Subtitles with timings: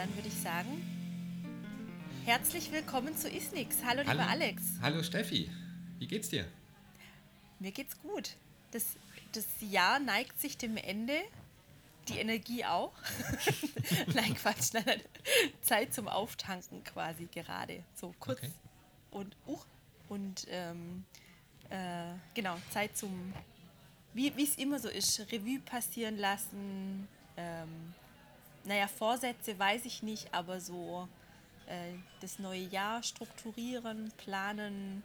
[0.00, 0.82] dann würde ich sagen,
[2.24, 3.84] herzlich willkommen zu Isnix.
[3.84, 4.12] Hallo, Hallo.
[4.12, 4.62] lieber Alex.
[4.80, 5.50] Hallo Steffi,
[5.98, 6.46] wie geht's dir?
[7.58, 8.30] Mir geht's gut.
[8.70, 8.96] Das,
[9.32, 11.20] das Jahr neigt sich dem Ende.
[12.08, 12.94] Die Energie auch.
[14.14, 14.72] nein, Quatsch.
[14.72, 15.00] Nein, nein.
[15.60, 17.84] Zeit zum Auftanken quasi gerade.
[17.94, 18.50] So kurz Okay.
[19.10, 19.66] und uch.
[20.08, 21.04] Und ähm,
[21.68, 23.34] äh, genau, Zeit zum,
[24.14, 27.06] wie es immer so ist, Revue passieren lassen.
[27.36, 27.92] Ähm,
[28.64, 31.08] naja, Vorsätze weiß ich nicht, aber so
[31.66, 35.02] äh, das neue Jahr strukturieren, planen,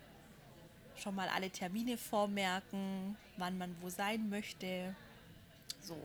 [1.01, 4.95] schon mal alle Termine vormerken, wann man wo sein möchte.
[5.81, 5.95] So.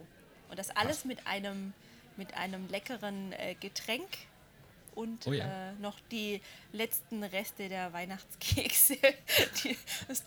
[0.48, 1.72] Und das alles mit einem,
[2.16, 4.08] mit einem leckeren äh, Getränk
[4.94, 5.70] und Oh ja.
[5.70, 6.40] äh, noch die
[6.72, 8.96] letzten Reste der Weihnachtskekse,
[9.64, 9.76] die,
[10.08, 10.24] das,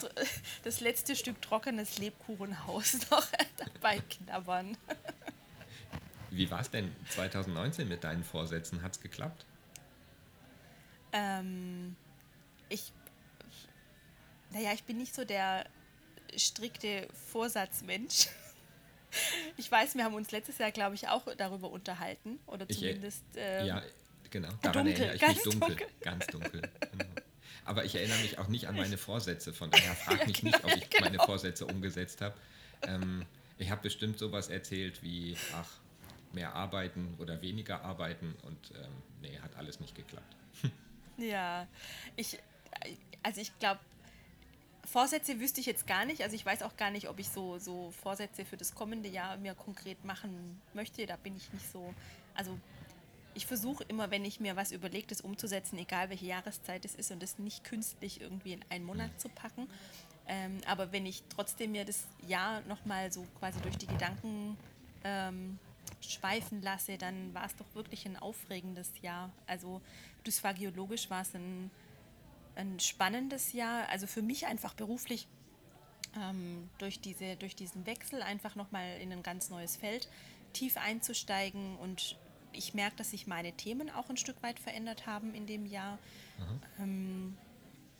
[0.63, 3.27] das letzte Stück trockenes Lebkuchenhaus noch
[3.57, 4.77] dabei knabbern.
[6.35, 8.81] Wie war's denn 2019 mit deinen Vorsätzen?
[8.81, 9.45] Hat's geklappt?
[11.11, 11.95] Ähm,
[12.69, 12.91] ich,
[14.51, 15.65] naja, ich bin nicht so der
[16.35, 18.27] strikte Vorsatzmensch.
[19.57, 22.39] Ich weiß, wir haben uns letztes Jahr, glaube ich, auch darüber unterhalten.
[22.47, 23.23] Oder Ich, äh, zumindest.
[23.35, 23.83] ähm, ja,
[24.31, 24.49] genau.
[24.63, 25.67] Daran dunkel, erinnere ich ganz mich dunkel.
[25.75, 25.87] dunkel.
[26.01, 26.61] Ganz dunkel.
[26.97, 27.05] Genau.
[27.63, 30.57] Aber ich erinnere mich auch nicht an meine Vorsätze, von daher frag Ja, mich genau,
[30.57, 31.25] nicht, ob ich meine genau.
[31.27, 32.33] Vorsätze umgesetzt habe.
[32.87, 33.23] Ähm,
[33.59, 35.69] ich habe bestimmt sowas erzählt wie, ach,
[36.33, 40.35] mehr arbeiten oder weniger arbeiten und ähm, nee, hat alles nicht geklappt.
[41.15, 41.67] Ja,
[42.15, 42.39] ich,
[43.21, 43.79] also ich glaube,
[44.83, 46.23] Vorsätze wüsste ich jetzt gar nicht.
[46.23, 49.37] Also ich weiß auch gar nicht, ob ich so, so Vorsätze für das kommende Jahr
[49.37, 51.05] mir konkret machen möchte.
[51.05, 51.93] Da bin ich nicht so.
[52.33, 52.57] Also
[53.33, 57.11] ich versuche immer, wenn ich mir was überlege, das umzusetzen, egal welche Jahreszeit es ist
[57.11, 59.67] und das nicht künstlich irgendwie in einen Monat zu packen.
[60.27, 64.57] Ähm, aber wenn ich trotzdem mir das Jahr nochmal so quasi durch die Gedanken
[65.03, 65.59] ähm,
[66.01, 69.31] schweifen lasse, dann war es doch wirklich ein aufregendes Jahr.
[69.47, 69.81] Also
[70.25, 71.71] dysphagiologisch war es ein,
[72.55, 73.87] ein spannendes Jahr.
[73.89, 75.27] Also für mich einfach beruflich
[76.15, 80.07] ähm, durch, diese, durch diesen Wechsel einfach nochmal in ein ganz neues Feld
[80.53, 81.77] tief einzusteigen.
[81.77, 82.17] Und
[82.51, 85.97] ich merke, dass sich meine Themen auch ein Stück weit verändert haben in dem Jahr.
[86.79, 87.37] Ähm,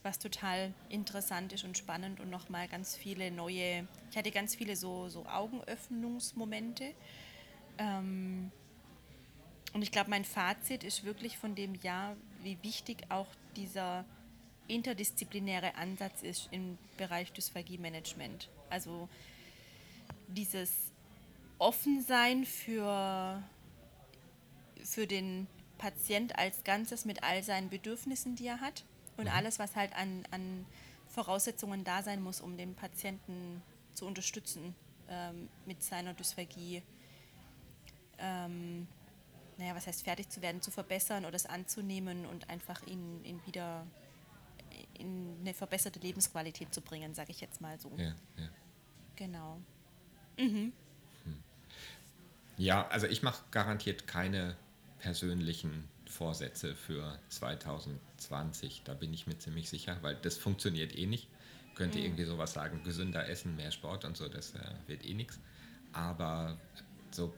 [0.03, 4.75] was total interessant ist und spannend und nochmal ganz viele neue, ich hatte ganz viele
[4.75, 6.93] so, so Augenöffnungsmomente.
[7.77, 8.51] Ähm,
[9.73, 14.05] und ich glaube, mein Fazit ist wirklich von dem Jahr, wie wichtig auch dieser
[14.67, 18.49] interdisziplinäre Ansatz ist im Bereich Dysphagie-Management.
[18.69, 19.09] Also
[20.27, 20.71] dieses
[21.59, 23.41] Offensein für,
[24.83, 25.47] für den
[25.77, 28.83] Patient als Ganzes mit all seinen Bedürfnissen, die er hat
[29.17, 30.65] und alles, was halt an, an
[31.07, 33.61] Voraussetzungen da sein muss, um den Patienten
[33.93, 34.75] zu unterstützen
[35.09, 36.81] ähm, mit seiner Dysphagie.
[38.23, 38.87] Ähm,
[39.57, 43.39] naja, was heißt fertig zu werden, zu verbessern oder es anzunehmen und einfach ihn, ihn
[43.45, 43.85] wieder
[44.97, 47.91] in eine verbesserte Lebensqualität zu bringen, sage ich jetzt mal so.
[47.97, 48.49] Ja, ja.
[49.15, 49.61] Genau.
[52.57, 54.55] Ja, also ich mache garantiert keine
[54.99, 58.83] persönlichen Vorsätze für 2020.
[58.85, 61.27] Da bin ich mir ziemlich sicher, weil das funktioniert eh nicht.
[61.75, 65.39] Könnte irgendwie sowas sagen, gesünder essen, mehr Sport und so, das äh, wird eh nichts.
[65.91, 66.57] Aber
[67.11, 67.33] so,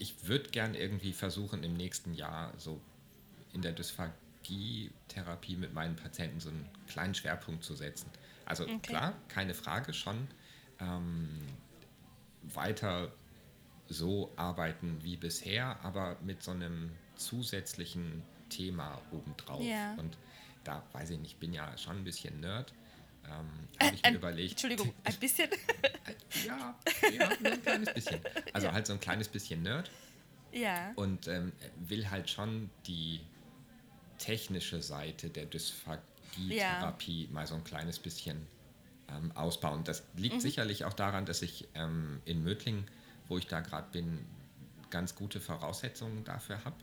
[0.00, 2.80] ich würde gern irgendwie versuchen, im nächsten Jahr so
[3.52, 8.10] in der Dysphagie-Therapie mit meinen Patienten so einen kleinen Schwerpunkt zu setzen.
[8.46, 8.78] Also Okay.
[8.82, 10.26] klar, keine Frage schon.
[10.80, 11.28] Ähm,
[12.42, 13.12] weiter
[13.88, 19.62] so arbeiten wie bisher, aber mit so einem zusätzlichen Thema obendrauf.
[19.62, 19.94] Ja.
[19.94, 20.16] Und
[20.64, 22.72] da weiß ich nicht, bin ja schon ein bisschen Nerd.
[23.30, 24.50] Ähm, Habe ich mir überlegt.
[24.52, 25.48] Entschuldigung, ein bisschen.
[26.46, 26.78] Ja,
[27.12, 28.20] ja, ein kleines bisschen.
[28.52, 29.90] Also halt so ein kleines bisschen Nerd
[30.52, 30.92] ja.
[30.94, 33.20] und ähm, will halt schon die
[34.18, 38.46] technische Seite der Dysphagie-Therapie mal so ein kleines bisschen
[39.08, 39.82] ähm, ausbauen.
[39.84, 42.84] Das liegt sicherlich auch daran, dass ich ähm, in Mödling,
[43.28, 44.24] wo ich da gerade bin,
[44.90, 46.76] ganz gute Voraussetzungen dafür habe.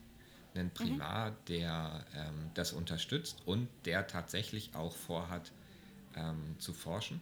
[0.56, 5.52] Einen Primar, der ähm, das unterstützt und der tatsächlich auch vorhat
[6.18, 7.22] ähm, zu forschen.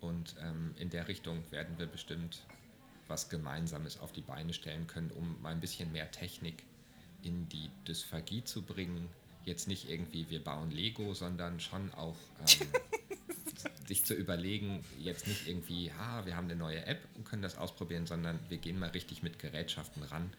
[0.00, 2.42] Und ähm, in der Richtung werden wir bestimmt
[3.08, 6.64] was Gemeinsames auf die Beine stellen können, um mal ein bisschen mehr Technik
[7.22, 9.08] in die Dysphagie zu bringen.
[9.44, 12.68] Jetzt nicht irgendwie, wir bauen Lego, sondern schon auch ähm,
[13.86, 17.56] sich zu überlegen, jetzt nicht irgendwie, ha, wir haben eine neue App und können das
[17.56, 20.32] ausprobieren, sondern wir gehen mal richtig mit Gerätschaften ran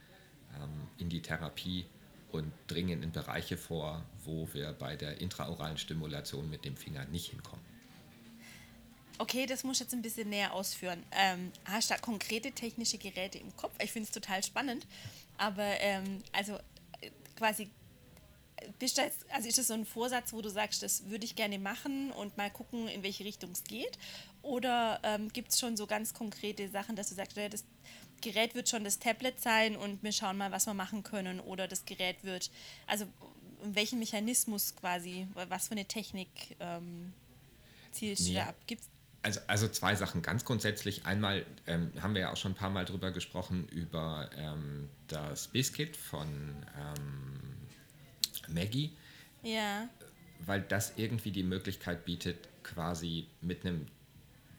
[0.55, 1.85] ähm, in die Therapie
[2.31, 7.31] und dringen in Bereiche vor, wo wir bei der intraoralen Stimulation mit dem Finger nicht
[7.31, 7.65] hinkommen.
[9.19, 11.03] Okay, das muss ich jetzt ein bisschen näher ausführen.
[11.11, 13.73] Ähm, hast du da konkrete technische Geräte im Kopf?
[13.81, 14.85] Ich finde es total spannend.
[15.37, 16.53] Aber ähm, also
[17.01, 17.69] äh, quasi
[18.79, 21.59] bist jetzt, also ist das so ein Vorsatz, wo du sagst, das würde ich gerne
[21.59, 23.97] machen und mal gucken, in welche Richtung es geht?
[24.41, 27.63] Oder ähm, gibt es schon so ganz konkrete Sachen, dass du sagst, ja, das
[28.21, 31.39] Gerät wird schon das Tablet sein und wir schauen mal, was wir machen können?
[31.39, 32.49] Oder das Gerät wird,
[32.87, 33.05] also
[33.61, 36.29] welchen Mechanismus quasi, was für eine Technik
[36.59, 37.13] ähm,
[37.91, 38.55] zielst du da ab?
[38.65, 38.89] Gibt's
[39.27, 40.21] also, also zwei Sachen.
[40.21, 44.29] Ganz grundsätzlich, einmal ähm, haben wir ja auch schon ein paar Mal drüber gesprochen, über
[44.37, 46.27] ähm, das Biscuit von
[46.77, 47.57] ähm,
[48.47, 48.95] Maggie.
[49.43, 49.89] Ja.
[50.45, 53.87] Weil das irgendwie die Möglichkeit bietet, quasi mit einem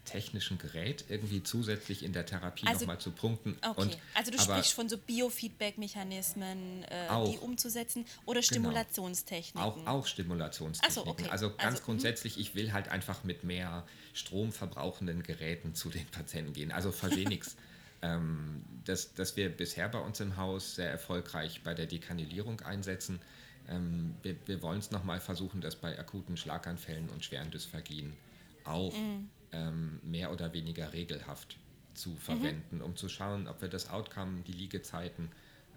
[0.09, 3.57] technischen Gerät irgendwie zusätzlich in der Therapie also, nochmal zu punkten.
[3.63, 8.47] Okay, und, also du sprichst von so Biofeedback-Mechanismen, äh, die umzusetzen oder genau.
[8.47, 9.75] Stimulationstechniken?
[9.79, 9.91] Genau.
[9.91, 11.05] Auch, auch Stimulationstechniken.
[11.05, 11.29] So, okay.
[11.31, 12.43] Also ganz also, grundsätzlich, mh.
[12.43, 13.85] ich will halt einfach mit mehr
[14.15, 16.73] stromverbrauchenden Geräten zu den Patienten gehen.
[16.73, 17.57] Also Versenix.
[18.03, 23.21] ähm, dass, dass wir bisher bei uns im Haus sehr erfolgreich bei der Dekanulierung einsetzen,
[23.69, 28.17] ähm, wir, wir wollen es nochmal versuchen, das bei akuten Schlaganfällen und schweren Dysphagien
[28.65, 29.29] auch mm.
[29.53, 31.57] Ähm, mehr oder weniger regelhaft
[31.95, 32.17] zu mhm.
[32.19, 32.83] verwenden, mhm.
[32.83, 35.31] um zu schauen, ob wir das Outcome, die Liegezeiten,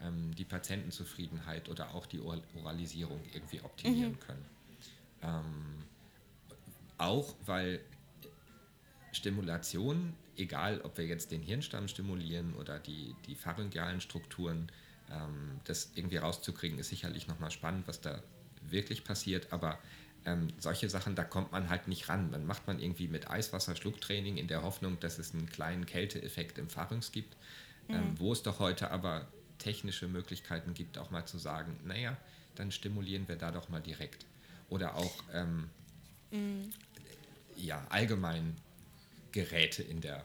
[0.03, 4.19] ähm, die Patientenzufriedenheit oder auch die Oralisierung irgendwie optimieren mhm.
[4.19, 4.45] können.
[5.23, 5.83] Ähm,
[6.97, 7.81] auch weil
[9.11, 14.71] Stimulation, egal ob wir jetzt den Hirnstamm stimulieren oder die, die pharyngealen Strukturen,
[15.09, 18.21] ähm, das irgendwie rauszukriegen, ist sicherlich nochmal spannend, was da
[18.61, 19.79] wirklich passiert, aber
[20.25, 22.31] ähm, solche Sachen, da kommt man halt nicht ran.
[22.31, 26.57] Dann macht man irgendwie mit Eiswasser Schlucktraining in der Hoffnung, dass es einen kleinen Kälteeffekt
[26.57, 27.35] im Pharynx gibt,
[27.87, 27.95] mhm.
[27.95, 29.27] ähm, wo es doch heute aber
[29.57, 32.17] technische Möglichkeiten gibt, auch mal zu sagen, naja,
[32.55, 34.25] dann stimulieren wir da doch mal direkt.
[34.69, 35.69] Oder auch ähm,
[36.31, 36.71] mhm.
[37.55, 38.55] ja, allgemein
[39.31, 40.23] Geräte in der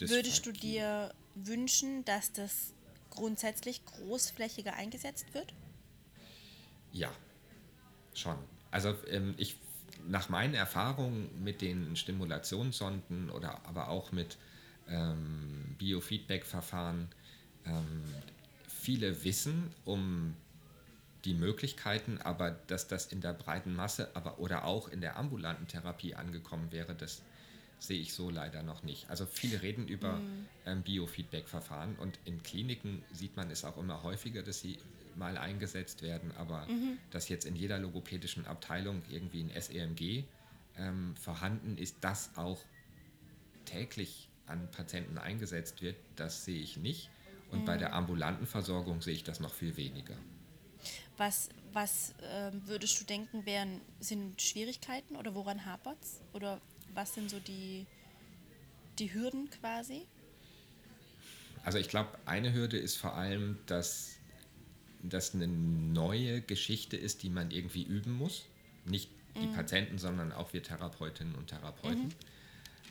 [0.00, 0.18] Dysphagie.
[0.18, 2.72] Würdest du dir wünschen, dass das
[3.10, 5.52] grundsätzlich großflächiger eingesetzt wird?
[6.92, 7.10] Ja,
[8.14, 8.36] schon.
[8.76, 9.56] Also ähm, ich
[10.06, 14.36] nach meinen Erfahrungen mit den Stimulationssonden oder aber auch mit
[14.86, 17.08] ähm, Biofeedback-Verfahren,
[17.64, 18.04] ähm,
[18.68, 20.36] viele wissen um
[21.24, 25.66] die Möglichkeiten, aber dass das in der breiten Masse aber oder auch in der ambulanten
[25.66, 27.22] Therapie angekommen wäre, das
[27.78, 29.08] sehe ich so leider noch nicht.
[29.08, 30.46] Also viele reden über mhm.
[30.66, 34.78] ähm, Biofeedback-Verfahren und in Kliniken sieht man es auch immer häufiger, dass sie
[35.16, 36.98] mal eingesetzt werden, aber mhm.
[37.10, 40.24] dass jetzt in jeder logopädischen Abteilung irgendwie ein SEMG
[40.76, 42.60] ähm, vorhanden ist, das auch
[43.64, 47.10] täglich an Patienten eingesetzt wird, das sehe ich nicht.
[47.50, 47.64] Und mhm.
[47.64, 50.16] bei der ambulanten Versorgung sehe ich das noch viel weniger.
[51.16, 56.20] Was, was äh, würdest du denken, wären, sind Schwierigkeiten oder woran hapert es?
[56.32, 56.60] Oder
[56.94, 57.86] was sind so die,
[58.98, 60.06] die Hürden quasi?
[61.64, 64.15] Also ich glaube, eine Hürde ist vor allem, dass
[65.08, 68.44] das eine neue Geschichte ist, die man irgendwie üben muss.
[68.84, 69.10] Nicht
[69.40, 69.52] die mhm.
[69.52, 72.06] Patienten, sondern auch wir Therapeutinnen und Therapeuten.
[72.06, 72.12] Mhm.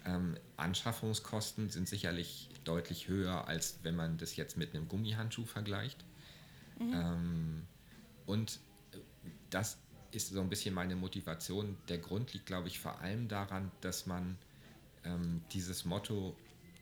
[0.05, 6.03] Ähm, Anschaffungskosten sind sicherlich deutlich höher, als wenn man das jetzt mit einem Gummihandschuh vergleicht.
[6.79, 6.93] Mhm.
[6.93, 7.61] Ähm,
[8.25, 8.59] und
[9.49, 9.77] das
[10.11, 11.77] ist so ein bisschen meine Motivation.
[11.89, 14.37] Der Grund liegt, glaube ich, vor allem daran, dass man
[15.03, 16.35] ähm, dieses Motto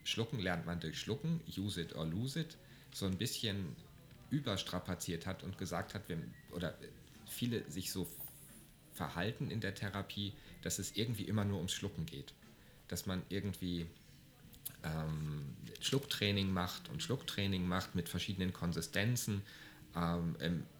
[0.03, 2.57] Schlucken lernt man durch Schlucken, use it or lose it,
[2.93, 3.75] so ein bisschen
[4.33, 6.75] überstrapaziert hat und gesagt hat, wenn, oder
[7.27, 8.07] viele sich so
[8.93, 12.33] verhalten in der Therapie, dass es irgendwie immer nur ums Schlucken geht.
[12.87, 13.85] Dass man irgendwie
[14.83, 15.45] ähm,
[15.79, 19.43] Schlucktraining macht und Schlucktraining macht mit verschiedenen Konsistenzen,
[19.95, 20.35] ähm,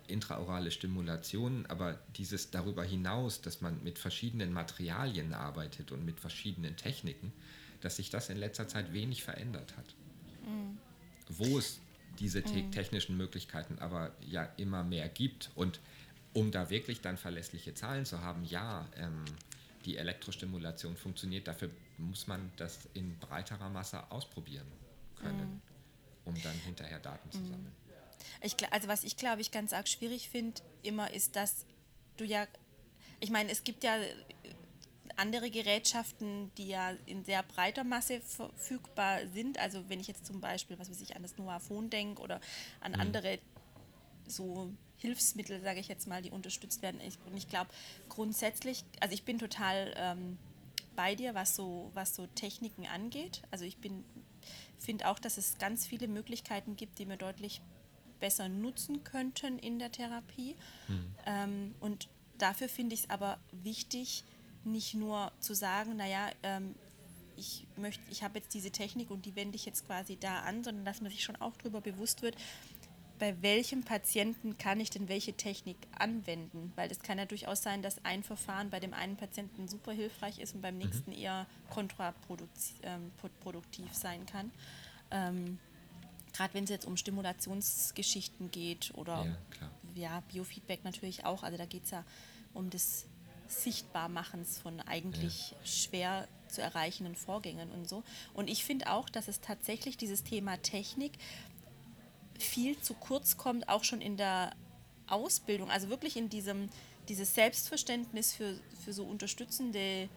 [0.07, 6.75] intraorale Stimulation, aber dieses darüber hinaus, dass man mit verschiedenen Materialien arbeitet und mit verschiedenen
[6.75, 7.31] Techniken,
[7.81, 9.95] dass sich das in letzter Zeit wenig verändert hat.
[10.45, 10.77] Mhm.
[11.29, 11.79] Wo es
[12.19, 12.71] diese mhm.
[12.71, 15.79] technischen Möglichkeiten aber ja immer mehr gibt und
[16.33, 19.23] um da wirklich dann verlässliche Zahlen zu haben, ja, ähm,
[19.85, 24.65] die Elektrostimulation funktioniert, dafür muss man das in breiterer Masse ausprobieren
[25.15, 25.61] können, mhm.
[26.25, 27.47] um dann hinterher Daten zu mhm.
[27.49, 27.71] sammeln.
[28.41, 31.65] Ich, also was ich glaube ich ganz arg schwierig finde immer ist, dass
[32.17, 32.47] du ja,
[33.19, 33.97] ich meine, es gibt ja
[35.15, 39.59] andere Gerätschaften, die ja in sehr breiter Masse verfügbar sind.
[39.59, 42.39] Also wenn ich jetzt zum Beispiel, was weiß ich, an das Noaphone denke oder
[42.81, 42.99] an mhm.
[42.99, 43.39] andere
[44.25, 47.01] so Hilfsmittel, sage ich jetzt mal, die unterstützt werden.
[47.01, 47.69] Ich, und ich glaube
[48.09, 50.37] grundsätzlich, also ich bin total ähm,
[50.95, 53.41] bei dir, was so, was so Techniken angeht.
[53.51, 54.03] Also ich bin
[54.83, 57.61] finde auch, dass es ganz viele Möglichkeiten gibt, die mir deutlich
[58.19, 60.55] besser nutzen könnten in der Therapie.
[60.87, 61.15] Mhm.
[61.25, 64.23] Ähm, und dafür finde ich es aber wichtig,
[64.65, 66.75] nicht nur zu sagen, naja, ähm,
[67.35, 70.63] ich möchte, ich habe jetzt diese Technik und die wende ich jetzt quasi da an,
[70.63, 72.35] sondern dass man sich schon auch darüber bewusst wird,
[73.19, 76.73] bei welchem Patienten kann ich denn welche Technik anwenden?
[76.75, 80.39] Weil es kann ja durchaus sein, dass ein Verfahren bei dem einen Patienten super hilfreich
[80.39, 80.81] ist und beim mhm.
[80.81, 81.17] nächsten mhm.
[81.17, 83.11] eher kontraproduktiv ähm,
[83.93, 84.51] sein kann.
[85.11, 85.59] Ähm,
[86.33, 89.25] Gerade wenn es jetzt um Stimulationsgeschichten geht oder
[89.95, 91.43] ja, ja Biofeedback natürlich auch.
[91.43, 92.03] Also da geht es ja
[92.53, 93.05] um das
[93.61, 95.57] Sichtbarmachens von eigentlich ja.
[95.65, 98.03] schwer zu erreichenden Vorgängen und so.
[98.33, 101.13] Und ich finde auch, dass es tatsächlich dieses Thema Technik
[102.37, 104.55] viel zu kurz kommt, auch schon in der
[105.07, 106.69] Ausbildung, also wirklich in diesem
[107.09, 110.09] dieses Selbstverständnis für, für so unterstützende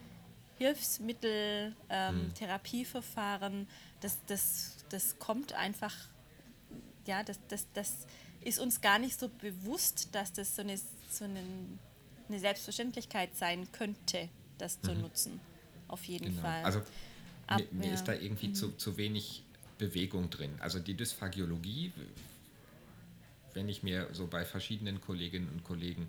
[0.58, 2.34] Hilfsmittel, ähm, mhm.
[2.34, 3.66] Therapieverfahren,
[4.00, 5.94] das, das, das kommt einfach,
[7.06, 7.94] ja, das, das, das
[8.42, 10.78] ist uns gar nicht so bewusst, dass das so eine,
[11.10, 11.42] so eine,
[12.28, 14.28] eine Selbstverständlichkeit sein könnte,
[14.58, 15.02] das zu mhm.
[15.02, 15.40] nutzen.
[15.88, 16.42] Auf jeden genau.
[16.42, 16.64] Fall.
[16.64, 16.80] Also
[17.46, 17.94] Ab, mir, mir ja.
[17.94, 18.54] ist da irgendwie mhm.
[18.54, 19.44] zu, zu wenig
[19.78, 20.54] Bewegung drin.
[20.60, 21.92] Also die Dysphagiologie,
[23.54, 26.08] wenn ich mir so bei verschiedenen Kolleginnen und Kollegen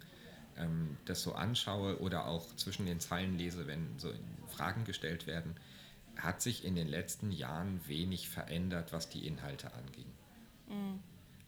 [0.57, 4.11] ähm, das so anschaue oder auch zwischen den Zeilen lese, wenn so
[4.47, 5.55] Fragen gestellt werden,
[6.15, 10.05] hat sich in den letzten Jahren wenig verändert, was die Inhalte anging.
[10.67, 10.99] Mhm.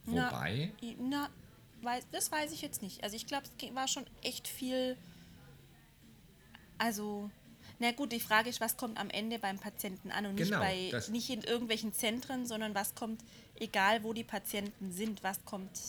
[0.05, 0.71] Wobei.
[0.81, 1.29] Na, na,
[2.11, 3.03] das weiß ich jetzt nicht.
[3.03, 4.97] Also ich glaube, es war schon echt viel.
[6.77, 7.29] Also
[7.79, 10.91] na gut, die Frage ist, was kommt am Ende beim Patienten an und genau, nicht,
[10.91, 13.23] bei, nicht in irgendwelchen Zentren, sondern was kommt,
[13.55, 15.79] egal wo die Patienten sind, was kommt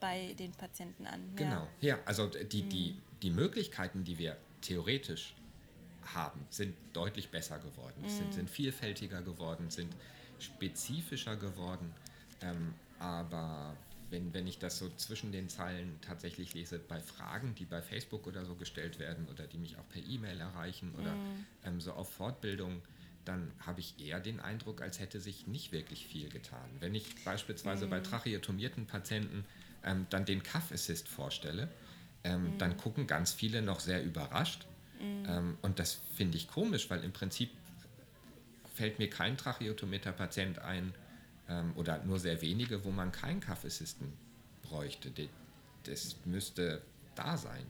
[0.00, 1.20] bei den Patienten an.
[1.36, 3.02] Genau, ja, also die, die, hm.
[3.22, 5.34] die Möglichkeiten, die wir theoretisch
[6.14, 8.08] haben, sind deutlich besser geworden, mhm.
[8.08, 9.94] sind, sind vielfältiger geworden, sind
[10.38, 11.94] spezifischer geworden.
[12.42, 13.76] Ähm, aber
[14.14, 18.26] wenn, wenn ich das so zwischen den Zeilen tatsächlich lese, bei Fragen, die bei Facebook
[18.28, 21.46] oder so gestellt werden oder die mich auch per E-Mail erreichen oder mhm.
[21.64, 22.80] ähm, so auf Fortbildung,
[23.24, 26.68] dann habe ich eher den Eindruck, als hätte sich nicht wirklich viel getan.
[26.78, 27.90] Wenn ich beispielsweise mhm.
[27.90, 29.44] bei tracheotomierten Patienten
[29.84, 31.68] ähm, dann den Cuff Assist vorstelle,
[32.22, 32.58] ähm, mhm.
[32.58, 34.66] dann gucken ganz viele noch sehr überrascht.
[35.00, 35.26] Mhm.
[35.28, 37.50] Ähm, und das finde ich komisch, weil im Prinzip
[38.74, 40.94] fällt mir kein tracheotomierter Patient ein,
[41.76, 44.12] oder nur sehr wenige, wo man keinen Kaffeesisten
[44.62, 45.12] bräuchte.
[45.84, 46.82] Das müsste
[47.14, 47.66] da sein.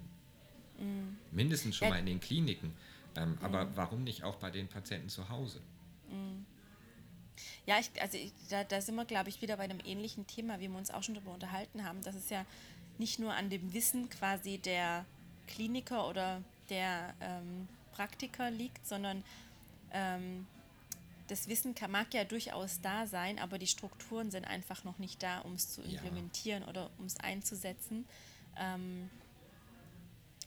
[0.78, 1.16] Mhm.
[1.32, 2.72] Mindestens schon mal in den Kliniken.
[3.16, 3.38] Ähm, mhm.
[3.42, 5.60] Aber warum nicht auch bei den Patienten zu Hause?
[6.08, 6.46] Mhm.
[7.66, 10.60] Ja, ich, also ich, da, da sind wir, glaube ich, wieder bei einem ähnlichen Thema,
[10.60, 12.02] wie wir uns auch schon darüber unterhalten haben.
[12.02, 12.44] dass es ja
[12.98, 15.04] nicht nur an dem Wissen quasi der
[15.46, 19.24] Kliniker oder der ähm, Praktiker liegt, sondern
[19.92, 20.46] ähm,
[21.28, 25.22] das Wissen kann, mag ja durchaus da sein, aber die Strukturen sind einfach noch nicht
[25.22, 26.68] da, um es zu implementieren ja.
[26.68, 28.06] oder um es einzusetzen.
[28.58, 29.10] Ähm,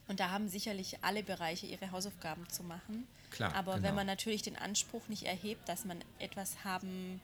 [0.08, 3.08] und da haben sicherlich alle Bereiche ihre Hausaufgaben zu machen.
[3.32, 3.88] Klar, aber genau.
[3.88, 7.20] wenn man natürlich den Anspruch nicht erhebt, dass man etwas haben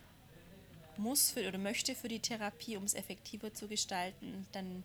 [0.97, 4.83] muss für, oder möchte für die Therapie, um es effektiver zu gestalten, dann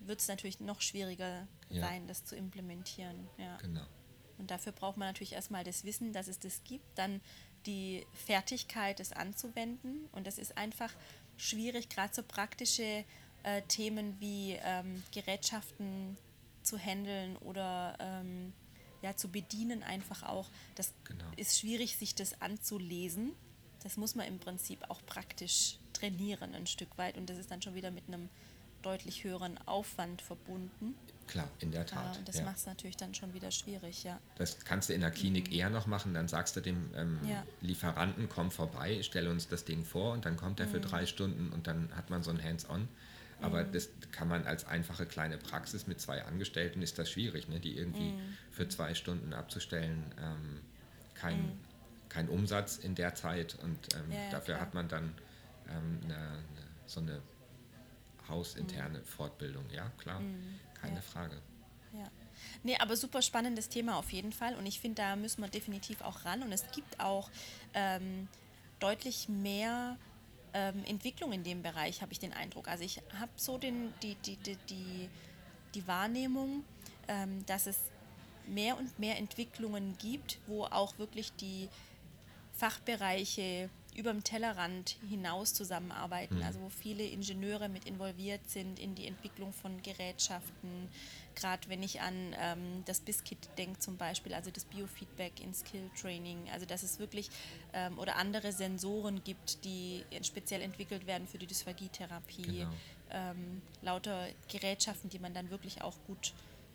[0.00, 1.80] wird es natürlich noch schwieriger ja.
[1.80, 3.28] sein, das zu implementieren.
[3.38, 3.56] Ja.
[3.58, 3.84] Genau.
[4.38, 7.20] Und dafür braucht man natürlich erstmal das Wissen, dass es das gibt, dann
[7.66, 10.08] die Fertigkeit, es anzuwenden.
[10.12, 10.92] Und das ist einfach
[11.36, 13.04] schwierig, gerade so praktische
[13.42, 16.16] äh, Themen wie ähm, Gerätschaften
[16.62, 18.52] zu handeln oder ähm,
[19.02, 20.48] ja, zu bedienen einfach auch.
[20.74, 21.24] Das genau.
[21.36, 23.32] ist schwierig, sich das anzulesen.
[23.82, 27.62] Das muss man im Prinzip auch praktisch trainieren ein Stück weit und das ist dann
[27.62, 28.28] schon wieder mit einem
[28.82, 30.94] deutlich höheren Aufwand verbunden.
[31.26, 32.18] Klar, in der Tat.
[32.18, 32.44] Äh, das ja.
[32.44, 34.20] macht es natürlich dann schon wieder schwierig, ja.
[34.36, 35.56] Das kannst du in der Klinik mhm.
[35.56, 36.14] eher noch machen.
[36.14, 37.44] Dann sagst du dem ähm, ja.
[37.60, 40.70] Lieferanten, komm vorbei, stell uns das Ding vor und dann kommt er mhm.
[40.70, 42.88] für drei Stunden und dann hat man so ein Hands-on.
[43.40, 43.72] Aber mhm.
[43.72, 47.60] das kann man als einfache kleine Praxis mit zwei Angestellten ist das schwierig, ne?
[47.60, 48.36] die irgendwie mhm.
[48.50, 50.04] für zwei Stunden abzustellen.
[50.20, 50.60] Ähm,
[51.14, 51.60] kein, mhm.
[52.08, 54.60] kein Umsatz in der Zeit und ähm, ja, dafür klar.
[54.60, 55.14] hat man dann
[55.68, 56.38] ähm, eine, eine,
[56.86, 57.20] so eine
[58.28, 59.04] hausinterne mhm.
[59.04, 59.64] Fortbildung.
[59.70, 60.20] Ja, klar.
[60.84, 61.02] Keine ja.
[61.02, 61.42] Frage.
[61.92, 62.10] Ja.
[62.62, 64.56] Nee, aber super spannendes Thema auf jeden Fall.
[64.56, 66.42] Und ich finde, da müssen wir definitiv auch ran.
[66.42, 67.30] Und es gibt auch
[67.74, 68.28] ähm,
[68.80, 69.96] deutlich mehr
[70.52, 72.68] ähm, Entwicklung in dem Bereich, habe ich den Eindruck.
[72.68, 75.08] Also ich habe so den, die, die, die, die,
[75.74, 76.64] die Wahrnehmung,
[77.08, 77.78] ähm, dass es
[78.46, 81.68] mehr und mehr Entwicklungen gibt, wo auch wirklich die
[82.52, 86.42] Fachbereiche über dem Tellerrand hinaus zusammenarbeiten, mhm.
[86.42, 90.88] also wo viele Ingenieure mit involviert sind in die Entwicklung von Gerätschaften.
[91.34, 95.90] Gerade wenn ich an ähm, das BISKIT denke zum Beispiel, also das Biofeedback in Skill
[96.00, 97.28] Training, also dass es wirklich
[97.72, 102.42] ähm, oder andere Sensoren gibt, die speziell entwickelt werden für die Dysphagietherapie.
[102.42, 102.70] Genau.
[103.10, 106.32] Ähm, lauter Gerätschaften, die man dann wirklich auch gut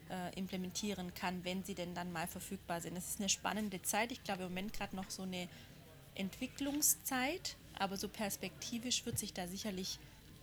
[0.09, 2.97] äh, implementieren kann, wenn sie denn dann mal verfügbar sind.
[2.97, 4.11] Es ist eine spannende Zeit.
[4.11, 5.47] Ich glaube im Moment gerade noch so eine
[6.19, 9.99] Entwicklungszeit, aber so perspektivisch wird sich da sicherlich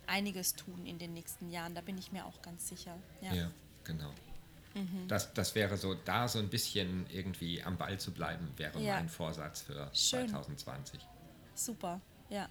[0.07, 1.75] einiges tun in den nächsten Jahren.
[1.75, 2.97] Da bin ich mir auch ganz sicher.
[3.21, 3.51] Ja, ja
[3.85, 4.11] genau.
[4.75, 5.09] Mhm.
[5.09, 8.95] Das, das wäre so, da so ein bisschen irgendwie am Ball zu bleiben, wäre ja.
[8.95, 10.29] mein Vorsatz für Schön.
[10.29, 11.01] 2020.
[11.55, 12.49] Super, ja.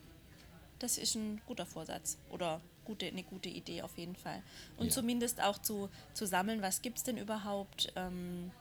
[0.79, 4.41] Das ist ein guter Vorsatz oder gute, eine gute Idee auf jeden Fall.
[4.77, 4.91] Und ja.
[4.91, 8.51] zumindest auch zu, zu sammeln, was gibt es denn überhaupt, ähm,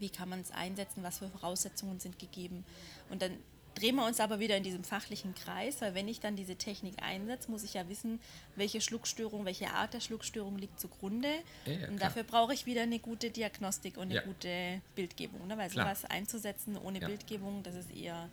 [0.00, 2.64] wie kann man es einsetzen, was für Voraussetzungen sind gegeben.
[3.08, 3.38] Und dann
[3.74, 7.02] drehen wir uns aber wieder in diesem fachlichen Kreis, weil wenn ich dann diese Technik
[7.02, 8.20] einsetze, muss ich ja wissen,
[8.56, 11.28] welche Schluckstörung, welche Art der Schluckstörung liegt zugrunde.
[11.66, 14.22] Ja, ja, und dafür brauche ich wieder eine gute Diagnostik und eine ja.
[14.22, 15.46] gute Bildgebung.
[15.46, 15.58] Ne?
[15.58, 15.86] Weil klar.
[15.86, 18.28] sowas einzusetzen ohne Bildgebung, das ist eher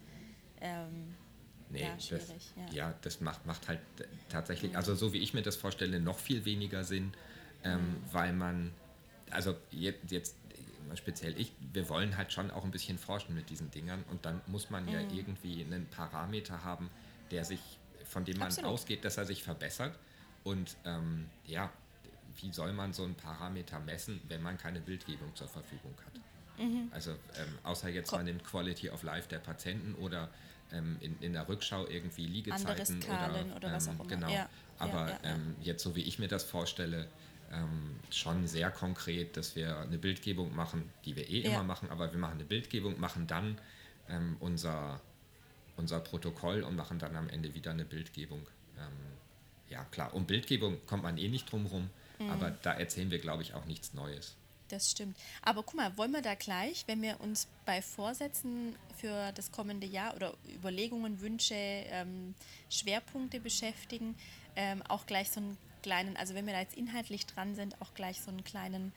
[0.62, 1.16] ähm,
[1.70, 2.54] nee, schwierig.
[2.68, 2.94] Das, ja.
[3.02, 3.80] das macht, macht halt
[4.30, 7.14] tatsächlich, also so wie ich mir das vorstelle, noch viel weniger Sinn,
[7.64, 7.96] ähm, mhm.
[8.12, 8.72] weil man,
[9.32, 10.36] also jetzt, jetzt
[10.96, 14.42] speziell ich, wir wollen halt schon auch ein bisschen forschen mit diesen Dingern und dann
[14.48, 14.92] muss man mhm.
[14.92, 16.90] ja irgendwie einen Parameter haben,
[17.32, 17.60] der sich,
[18.06, 18.72] von dem man Absolut.
[18.72, 19.98] ausgeht, dass er sich verbessert.
[20.44, 21.72] Und ähm, ja,
[22.42, 26.22] wie soll man so einen Parameter messen, wenn man keine Bildgebung zur Verfügung hat?
[26.60, 26.90] Mhm.
[26.92, 30.30] Also ähm, außer jetzt mal den Quality of Life der Patienten oder
[30.72, 34.10] ähm, in, in der Rückschau irgendwie Liegezeiten oder, oder was ähm, auch immer.
[34.10, 34.30] Genau.
[34.30, 37.08] Ja, Aber ja, ja, ähm, jetzt so wie ich mir das vorstelle,
[37.52, 41.52] ähm, schon sehr konkret, dass wir eine Bildgebung machen, die wir eh ja.
[41.52, 43.58] immer machen, aber wir machen eine Bildgebung, machen dann
[44.10, 45.02] ähm, unser,
[45.78, 48.48] unser Protokoll und machen dann am Ende wieder eine Bildgebung.
[48.78, 48.94] Ähm,
[49.70, 51.90] ja, klar, um Bildgebung kommt man eh nicht drum rum,
[52.20, 52.30] mhm.
[52.30, 54.36] aber da erzählen wir, glaube ich, auch nichts Neues.
[54.68, 55.18] Das stimmt.
[55.42, 59.86] Aber guck mal, wollen wir da gleich, wenn wir uns bei Vorsätzen für das kommende
[59.86, 62.36] Jahr oder Überlegungen, Wünsche, ähm,
[62.70, 64.16] Schwerpunkte beschäftigen,
[64.56, 67.94] ähm, auch gleich so ein kleinen, also wenn wir da jetzt inhaltlich dran sind, auch
[67.94, 68.94] gleich so einen kleinen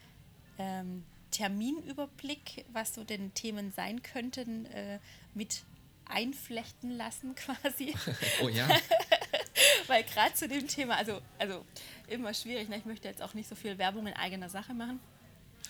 [0.59, 4.99] ähm, Terminüberblick, was so denn Themen sein könnten, äh,
[5.35, 5.65] mit
[6.07, 7.95] einflechten lassen quasi.
[8.43, 8.69] oh ja.
[9.87, 11.65] Weil gerade zu dem Thema, also, also
[12.09, 12.77] immer schwierig, ne?
[12.77, 15.01] ich möchte jetzt auch nicht so viel Werbung in eigener Sache machen.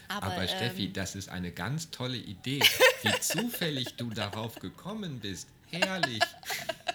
[0.08, 2.60] Aber, Aber Steffi, ähm, das ist eine ganz tolle Idee,
[3.02, 5.48] wie zufällig du darauf gekommen bist.
[5.70, 6.20] Herrlich.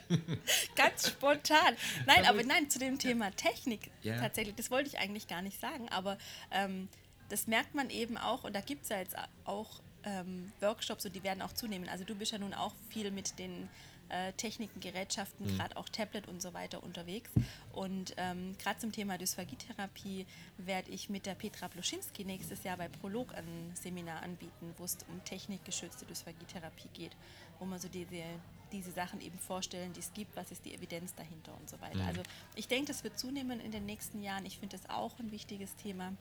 [0.75, 1.75] Ganz spontan.
[2.05, 4.19] Nein, aber nein, zu dem Thema Technik ja.
[4.19, 6.17] tatsächlich, das wollte ich eigentlich gar nicht sagen, aber
[6.51, 6.89] ähm,
[7.29, 11.15] das merkt man eben auch und da gibt es ja jetzt auch ähm, Workshops und
[11.15, 11.87] die werden auch zunehmen.
[11.89, 13.69] Also du bist ja nun auch viel mit den
[14.09, 15.57] äh, Techniken, Gerätschaften, mhm.
[15.57, 17.29] gerade auch Tablet und so weiter unterwegs.
[17.71, 20.25] Und ähm, gerade zum Thema Dysphagietherapie
[20.57, 24.97] werde ich mit der Petra Bloschinski nächstes Jahr bei Prolog ein Seminar anbieten, wo es
[25.07, 27.15] um technikgeschützte Dysphagietherapie geht,
[27.59, 28.23] wo man so diese
[28.71, 31.97] diese Sachen eben vorstellen, die es gibt, was ist die Evidenz dahinter und so weiter.
[31.97, 32.07] Mhm.
[32.07, 32.21] Also
[32.55, 34.45] ich denke, das wird zunehmen in den nächsten Jahren.
[34.45, 36.13] Ich finde das auch ein wichtiges Thema.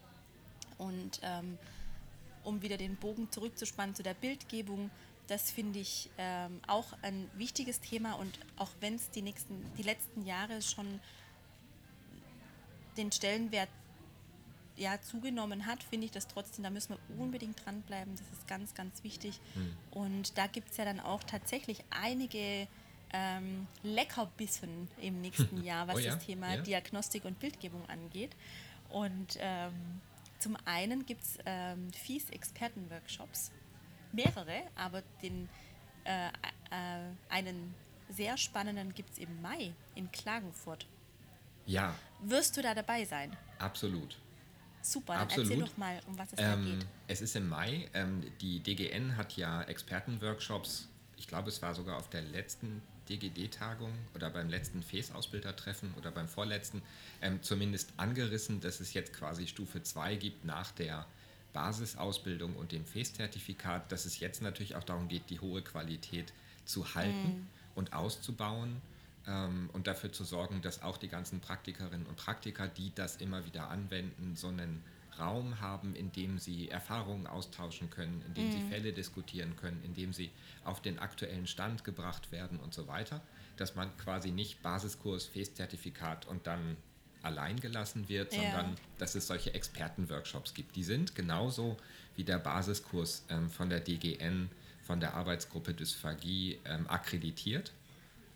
[0.79, 1.59] Und ähm,
[2.45, 4.91] um wieder den Bogen zurückzuspannen zu der Bildgebung,
[5.29, 9.83] das finde ich ähm, auch ein wichtiges Thema und auch wenn es die nächsten, die
[9.83, 11.01] letzten Jahre schon
[12.97, 13.69] den Stellenwert
[14.77, 18.15] ja, zugenommen hat, finde ich das trotzdem, da müssen wir unbedingt dranbleiben.
[18.17, 19.41] Das ist ganz, ganz wichtig.
[19.55, 19.77] Mhm.
[19.91, 22.69] Und da gibt es ja dann auch tatsächlich einige
[23.13, 26.15] ähm, Leckerbissen im nächsten Jahr, was oh ja?
[26.15, 26.63] das Thema ja?
[26.63, 28.31] Diagnostik und Bildgebung angeht.
[28.89, 30.01] Und ähm,
[30.39, 33.51] zum einen gibt es ähm, FIES-Experten-Workshops,
[34.13, 35.49] mehrere, aber den
[36.05, 36.31] äh, äh,
[37.29, 37.75] einen
[38.09, 40.87] sehr spannenden gibt es im Mai in Klagenfurt.
[41.67, 41.95] Ja.
[42.23, 43.37] Wirst du da dabei sein?
[43.59, 44.17] Absolut.
[44.81, 45.51] Super, dann Absolut.
[45.51, 46.87] erzähl doch mal, um was es ähm, da geht.
[47.09, 47.89] Es ist im Mai.
[47.93, 50.89] Ähm, die DGN hat ja Expertenworkshops.
[51.17, 56.29] Ich glaube, es war sogar auf der letzten DGD-Tagung oder beim letzten FES-Ausbildertreffen oder beim
[56.29, 56.83] vorletzten
[57.21, 61.07] ähm, zumindest angerissen, dass es jetzt quasi Stufe 2 gibt nach der
[61.53, 66.33] Basisausbildung und dem FES-Zertifikat, dass es jetzt natürlich auch darum geht, die hohe Qualität
[66.65, 67.47] zu halten mm.
[67.79, 68.81] und auszubauen
[69.27, 73.45] ähm, und dafür zu sorgen, dass auch die ganzen Praktikerinnen und Praktiker, die das immer
[73.47, 74.83] wieder anwenden, so einen
[75.19, 78.53] Raum haben, in dem sie Erfahrungen austauschen können, in dem mhm.
[78.53, 80.31] sie Fälle diskutieren können, in dem sie
[80.65, 83.21] auf den aktuellen Stand gebracht werden und so weiter.
[83.57, 86.77] Dass man quasi nicht Basiskurs, Festzertifikat und dann
[87.23, 88.43] allein gelassen wird, ja.
[88.43, 90.77] sondern dass es solche Expertenworkshops gibt.
[90.77, 91.77] Die sind genauso
[92.17, 94.51] wie der Basiskurs ähm, von der DGN,
[94.83, 97.73] von der Arbeitsgruppe Dysphagie ähm, akkreditiert.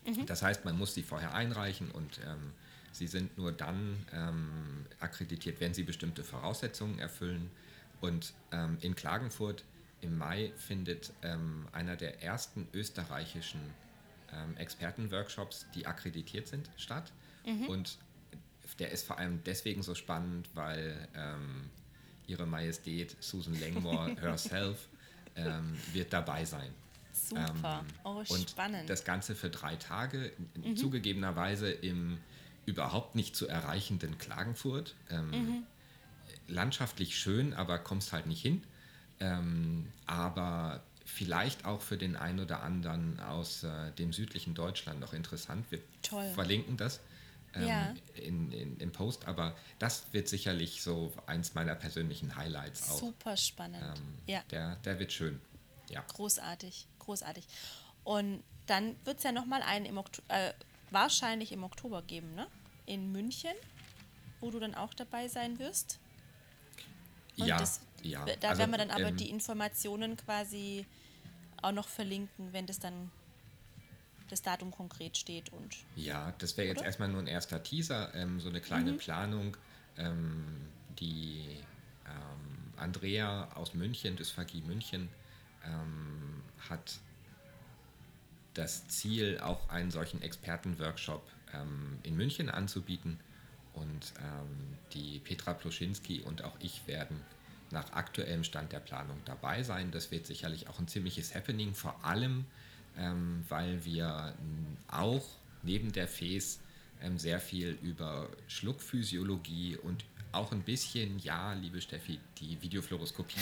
[0.07, 0.27] Mhm.
[0.27, 2.53] Das heißt, man muss sie vorher einreichen und ähm,
[2.93, 7.51] sie sind nur dann ähm, akkreditiert, wenn sie bestimmte Voraussetzungen erfüllen.
[8.01, 9.65] Und ähm, in Klagenfurt
[10.01, 13.61] im Mai findet ähm, einer der ersten österreichischen
[14.57, 17.13] Expertenworkshops, die akkreditiert sind, statt.
[17.45, 17.67] Mhm.
[17.67, 17.99] Und
[18.79, 21.71] der ist vor allem deswegen so spannend, weil ähm,
[22.27, 24.89] ihre Majestät Susan Langmore herself
[25.95, 26.75] wird dabei sein.
[27.13, 27.81] Super.
[27.81, 28.89] Ähm, oh, und spannend.
[28.89, 30.77] Das Ganze für drei Tage, mhm.
[30.77, 32.19] zugegebenerweise im,
[32.67, 34.95] überhaupt nicht zu erreichenden Klagenfurt.
[35.11, 35.63] Ähm, mhm.
[36.49, 38.63] Landschaftlich schön, aber kommst halt nicht hin.
[39.21, 45.13] Ähm, aber vielleicht auch für den einen oder anderen aus äh, dem südlichen Deutschland noch
[45.13, 45.67] interessant.
[45.71, 46.29] Wir Toll.
[46.35, 47.01] verlinken das
[47.55, 47.95] ähm, ja.
[48.15, 52.99] in, in, im Post, aber das wird sicherlich so eins meiner persönlichen Highlights auch.
[52.99, 53.83] Super spannend.
[53.83, 54.43] Ähm, ja.
[54.51, 55.41] Der, der wird schön.
[55.91, 56.03] Ja.
[56.15, 57.47] Großartig, großartig.
[58.05, 60.53] Und dann wird es ja nochmal einen im Oktober, äh,
[60.91, 62.47] wahrscheinlich im Oktober geben, ne?
[62.87, 63.55] In München,
[64.41, 65.99] wo du dann auch dabei sein wirst.
[67.39, 68.25] Und ja, das, ja.
[68.41, 70.87] Da also, werden wir dann aber ähm, die Informationen quasi
[71.63, 73.11] auch noch verlinken, wenn das dann
[74.33, 75.53] das Datum konkret steht.
[75.53, 78.99] Und, ja, das wäre jetzt erstmal nur ein erster Teaser, ähm, so eine kleine mhm.
[78.99, 79.57] Planung,
[79.99, 80.45] ähm,
[80.99, 81.59] die
[82.07, 85.09] ähm, Andrea aus München, Dysphagie München,
[85.65, 86.99] ähm, hat
[88.55, 91.23] das Ziel, auch einen solchen Expertenworkshop
[91.55, 93.21] ähm, in München anzubieten.
[93.75, 97.23] Und ähm, die Petra Pluschinski und auch ich werden
[97.71, 99.91] nach aktuellem Stand der Planung dabei sein.
[99.91, 102.45] Das wird sicherlich auch ein ziemliches Happening, vor allem
[102.99, 104.35] ähm, weil wir
[104.89, 105.25] auch
[105.63, 106.61] neben der FES
[107.03, 113.41] ähm, sehr viel über Schluckphysiologie und auch ein bisschen, ja, liebe Steffi, die Videofluoroskopie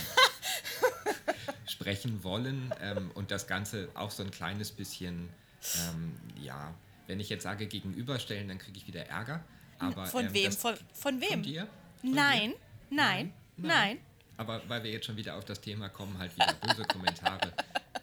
[1.67, 5.29] sprechen wollen ähm, und das Ganze auch so ein kleines bisschen,
[5.77, 6.75] ähm, ja,
[7.07, 9.45] wenn ich jetzt sage gegenüberstellen, dann kriege ich wieder Ärger.
[9.79, 10.53] Aber, von ähm, wem?
[10.53, 11.29] Von, von, wem?
[11.31, 11.69] Von dir?
[12.01, 12.57] Von nein, dir?
[12.91, 13.99] nein, nein, nein,
[14.37, 17.53] Aber weil wir jetzt schon wieder auf das Thema kommen, halt wieder böse Kommentare.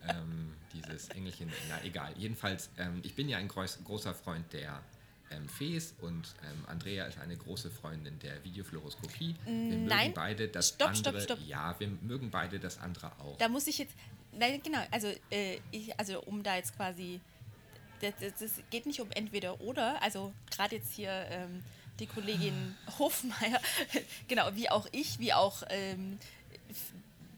[0.10, 2.13] Ähm, dieses Engelchen, na egal.
[2.17, 4.82] Jedenfalls, ähm, ich bin ja ein groß, großer Freund der
[5.32, 9.36] ähm, Fes und ähm, Andrea ist eine große Freundin der Videofluoroskopie.
[9.46, 9.88] Wir nein.
[9.88, 11.22] mögen beide das stopp, andere.
[11.22, 11.48] Stopp, stopp.
[11.48, 13.38] Ja, wir mögen beide das andere auch.
[13.38, 13.93] Da muss ich jetzt,
[14.32, 17.20] nein, genau, also, äh, ich, also um da jetzt quasi,
[18.02, 21.63] das, das, geht nicht um entweder oder, also gerade jetzt hier ähm,
[22.00, 23.60] die Kollegin Hofmeier,
[24.28, 26.20] genau, wie auch ich, wie auch ähm,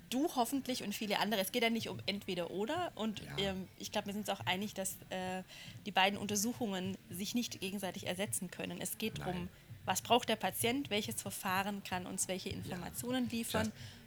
[0.09, 1.41] du hoffentlich und viele andere.
[1.41, 2.91] Es geht ja nicht um entweder oder.
[2.95, 3.49] Und ja.
[3.49, 5.43] ähm, ich glaube, wir sind uns auch einig, dass äh,
[5.85, 8.81] die beiden Untersuchungen sich nicht gegenseitig ersetzen können.
[8.81, 9.49] Es geht darum,
[9.85, 13.31] was braucht der Patient, welches Verfahren kann uns welche Informationen ja.
[13.31, 13.65] liefern.
[13.65, 13.98] Just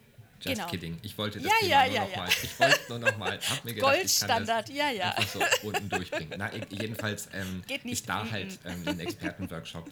[0.43, 0.69] Just genau.
[0.69, 0.97] kidding.
[1.01, 2.29] Ich wollte das ja, Thema ja, nur ja, noch mal.
[2.43, 3.39] Ich wollte nur noch mal.
[3.39, 5.15] Hab mir gedacht, Goldstandard, ich kann das ja, ja.
[5.15, 6.33] Einfach so unten durchbringen.
[6.37, 9.89] Na, jedenfalls ähm, ist da halt ähm, ein Expertenworkshop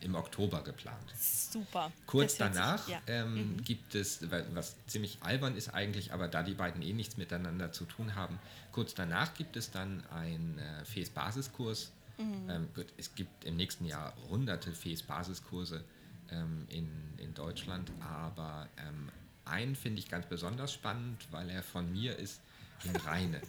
[0.00, 1.04] im Oktober geplant.
[1.18, 1.92] Super.
[2.06, 3.64] Kurz danach sich, ähm, mhm.
[3.64, 4.20] gibt es,
[4.54, 8.38] was ziemlich albern ist eigentlich, aber da die beiden eh nichts miteinander zu tun haben,
[8.72, 11.92] kurz danach gibt es dann einen äh, FES-Basiskurs.
[12.16, 12.50] Mhm.
[12.50, 15.84] Ähm, es gibt im nächsten Jahr hunderte FES-Basiskurse
[16.30, 19.10] ähm, in, in Deutschland, aber ähm,
[19.52, 22.40] einen finde ich ganz besonders spannend, weil er von mir ist
[22.84, 23.40] in Rheine.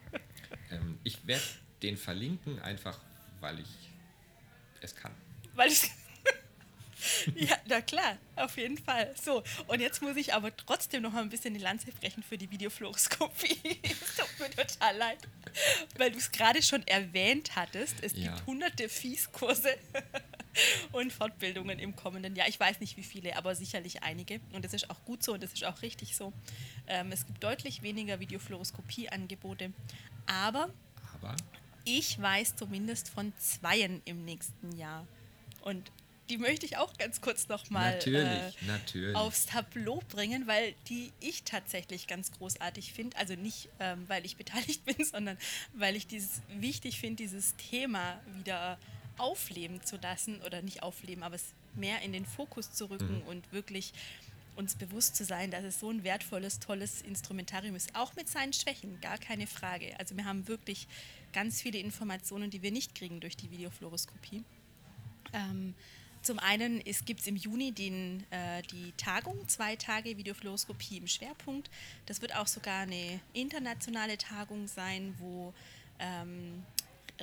[0.70, 1.44] ähm, ich werde
[1.82, 2.98] den verlinken, einfach
[3.40, 3.90] weil ich
[4.80, 5.12] es kann.
[5.54, 5.90] Weil ich
[7.34, 9.14] ja, na klar, auf jeden Fall.
[9.20, 12.38] So, und jetzt muss ich aber trotzdem noch mal ein bisschen die Lanze brechen für
[12.38, 13.58] die Videofluoroskopie.
[13.82, 15.18] Es tut mir total leid,
[15.96, 17.96] weil du es gerade schon erwähnt hattest.
[18.02, 18.34] Es ja.
[18.34, 19.74] gibt hunderte Fieskurse
[20.92, 22.48] und Fortbildungen im kommenden Jahr.
[22.48, 24.40] Ich weiß nicht wie viele, aber sicherlich einige.
[24.52, 26.32] Und das ist auch gut so und das ist auch richtig so.
[26.86, 29.72] Ähm, es gibt deutlich weniger Videofluoroskopie-Angebote.
[30.26, 30.70] Aber,
[31.14, 31.36] aber
[31.84, 35.06] ich weiß zumindest von zweien im nächsten Jahr.
[35.62, 35.90] Und
[36.28, 42.06] die möchte ich auch ganz kurz nochmal äh, aufs Tableau bringen, weil die ich tatsächlich
[42.06, 43.16] ganz großartig finde.
[43.18, 45.36] Also nicht, ähm, weil ich beteiligt bin, sondern
[45.74, 48.78] weil ich dieses wichtig finde, dieses Thema wieder
[49.18, 53.28] aufleben zu lassen oder nicht aufleben, aber es mehr in den Fokus zu rücken mhm.
[53.28, 53.92] und wirklich
[54.56, 58.52] uns bewusst zu sein, dass es so ein wertvolles, tolles Instrumentarium ist, auch mit seinen
[58.52, 59.98] Schwächen, gar keine Frage.
[59.98, 60.86] Also wir haben wirklich
[61.32, 64.44] ganz viele Informationen, die wir nicht kriegen durch die Videofluoroskopie.
[65.32, 65.74] Ähm,
[66.22, 71.70] zum einen gibt es im Juni den, äh, die Tagung, zwei Tage Videofluoroskopie im Schwerpunkt.
[72.06, 75.52] Das wird auch sogar eine internationale Tagung sein, wo
[75.98, 76.62] ähm,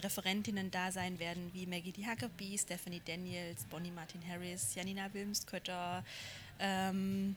[0.03, 2.05] Referentinnen da sein werden, wie Maggie D.
[2.05, 6.03] Huckabee, Stephanie Daniels, Bonnie Martin Harris, Janina Wilmskötter,
[6.59, 7.35] ähm,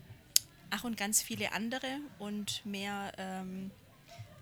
[0.71, 3.13] ach und ganz viele andere und mehr.
[3.19, 3.71] Ähm,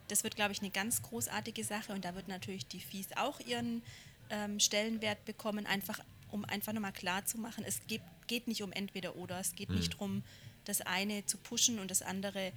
[0.08, 3.38] das wird, glaube ich, eine ganz großartige Sache und da wird natürlich die FIS auch
[3.40, 3.82] ihren
[4.30, 8.72] ähm, Stellenwert bekommen, einfach um einfach nochmal klar zu machen, es geht, geht nicht um
[8.72, 9.76] entweder oder, es geht mhm.
[9.76, 10.22] nicht darum,
[10.64, 12.52] das eine zu pushen und das andere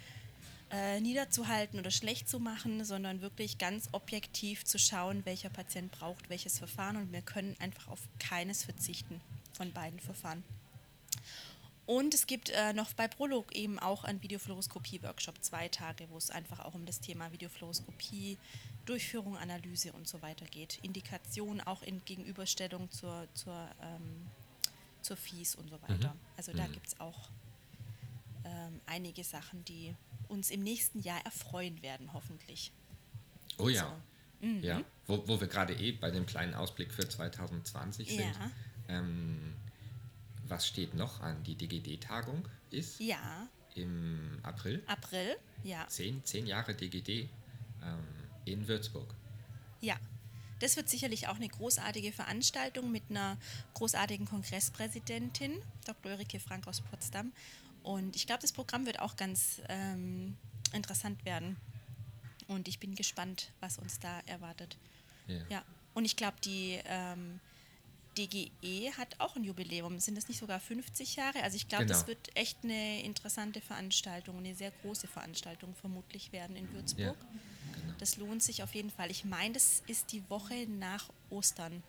[0.73, 6.29] äh, niederzuhalten oder schlecht zu machen, sondern wirklich ganz objektiv zu schauen, welcher Patient braucht
[6.29, 9.21] welches Verfahren und wir können einfach auf keines verzichten
[9.53, 10.43] von beiden Verfahren.
[11.85, 16.31] Und es gibt äh, noch bei Prolog eben auch einen Videofluoroskopie-Workshop, zwei Tage, wo es
[16.31, 18.39] einfach auch um das Thema Videofluoroskopie,
[18.85, 20.79] Durchführung, Analyse und so weiter geht.
[20.81, 24.27] Indikation auch in Gegenüberstellung zur, zur, ähm,
[25.01, 26.13] zur FIES und so weiter.
[26.13, 26.19] Mhm.
[26.37, 26.71] Also da mhm.
[26.71, 27.29] gibt es auch
[28.45, 29.95] ähm, einige Sachen, die
[30.27, 32.71] uns im nächsten Jahr erfreuen werden, hoffentlich.
[33.57, 33.83] Oh ja.
[34.41, 34.47] So.
[34.47, 34.63] Mhm.
[34.63, 38.19] Ja, wo, wo wir gerade eh bei dem kleinen Ausblick für 2020 sind.
[38.19, 38.51] Ja.
[38.89, 39.55] Ähm,
[40.47, 41.41] was steht noch an?
[41.43, 43.47] Die DGD-Tagung ist ja.
[43.75, 44.83] im April.
[44.87, 45.87] April, ja.
[45.87, 47.29] Zehn, zehn Jahre DGD ähm,
[48.43, 49.13] in Würzburg.
[49.79, 49.97] Ja,
[50.59, 53.37] das wird sicherlich auch eine großartige Veranstaltung mit einer
[53.73, 56.11] großartigen Kongresspräsidentin, Dr.
[56.11, 57.31] Ulrike Frank aus Potsdam.
[57.83, 60.37] Und ich glaube, das Programm wird auch ganz ähm,
[60.73, 61.57] interessant werden.
[62.47, 64.77] Und ich bin gespannt, was uns da erwartet.
[65.27, 65.41] Ja.
[65.49, 65.63] ja.
[65.93, 67.39] Und ich glaube, die ähm,
[68.17, 69.99] DGE hat auch ein Jubiläum.
[69.99, 71.43] Sind das nicht sogar 50 Jahre?
[71.43, 71.97] Also ich glaube, genau.
[71.97, 77.17] das wird echt eine interessante Veranstaltung, eine sehr große Veranstaltung vermutlich werden in Würzburg.
[77.17, 77.93] Ja, genau.
[77.99, 79.11] Das lohnt sich auf jeden Fall.
[79.11, 81.83] Ich meine, das ist die Woche nach Ostern.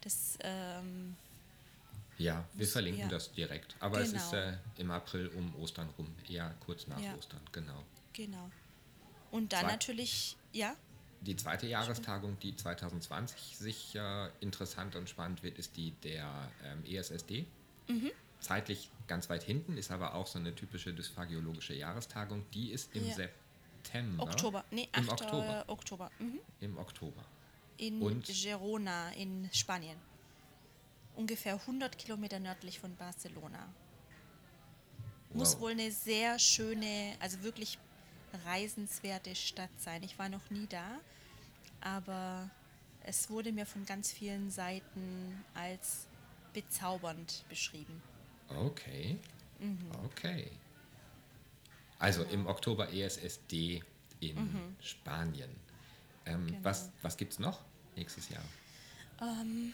[0.00, 1.16] Das, ähm,
[2.20, 3.08] ja, wir verlinken ja.
[3.08, 3.76] das direkt.
[3.80, 4.16] Aber genau.
[4.16, 7.14] es ist äh, im April um Ostern rum, eher kurz nach ja.
[7.16, 7.84] Ostern, genau.
[8.12, 8.50] Genau.
[9.30, 10.76] Und dann Zwei natürlich, ja?
[11.22, 16.82] Die zweite Jahrestagung, die 2020 sich äh, interessant und spannend wird, ist die der ähm,
[16.84, 17.46] ESSD.
[17.88, 18.10] Mhm.
[18.40, 22.46] Zeitlich ganz weit hinten, ist aber auch so eine typische dysphagiologische Jahrestagung.
[22.54, 23.14] Die ist im ja.
[23.14, 24.22] September.
[24.22, 25.02] Oktober, nee, 8.
[25.02, 25.64] Im Oktober.
[25.66, 26.10] Oktober.
[26.18, 26.40] Mhm.
[26.60, 27.24] Im Oktober.
[27.76, 29.98] In und Girona in Spanien.
[31.16, 33.68] Ungefähr 100 Kilometer nördlich von Barcelona.
[35.28, 35.38] Wow.
[35.38, 37.78] Muss wohl eine sehr schöne, also wirklich
[38.46, 40.02] reisenswerte Stadt sein.
[40.02, 41.00] Ich war noch nie da,
[41.80, 42.50] aber
[43.04, 46.06] es wurde mir von ganz vielen Seiten als
[46.52, 48.02] bezaubernd beschrieben.
[48.48, 49.18] Okay.
[49.58, 49.90] Mhm.
[50.04, 50.50] Okay.
[51.98, 53.82] Also im Oktober ESSD
[54.20, 54.76] in mhm.
[54.80, 55.50] Spanien.
[56.26, 56.58] Ähm, genau.
[56.62, 57.60] Was, was gibt es noch
[57.96, 58.42] nächstes Jahr?
[59.20, 59.72] Ähm,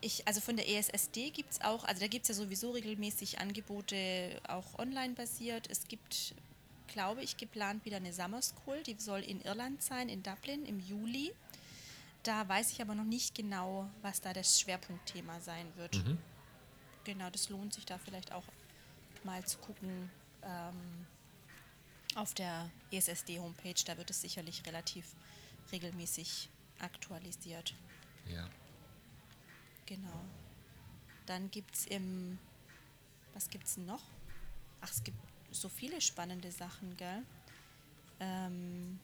[0.00, 3.38] ich, also von der ESSD gibt es auch, also da gibt es ja sowieso regelmäßig
[3.38, 5.68] Angebote, auch online basiert.
[5.70, 6.34] Es gibt
[6.88, 8.82] glaube ich, geplant wieder eine Summer School.
[8.82, 11.32] Die soll in Irland sein, in Dublin im Juli.
[12.24, 16.04] Da weiß ich aber noch nicht genau, was da das Schwerpunktthema sein wird.
[16.04, 16.18] Mhm.
[17.04, 18.44] Genau, das lohnt sich da vielleicht auch
[19.22, 20.10] mal zu gucken
[20.42, 21.06] ähm,
[22.16, 23.84] auf der ESSD-Homepage.
[23.86, 25.06] Da wird es sicherlich relativ
[25.70, 26.48] regelmäßig
[26.80, 27.74] aktualisiert.
[28.26, 28.48] Ja.
[29.88, 30.20] Genau.
[31.24, 32.38] Dann gibt es im,
[33.32, 34.02] was gibt es noch?
[34.82, 35.18] Ach, es gibt
[35.50, 37.22] so viele spannende Sachen, gell?
[38.20, 39.00] Ähm,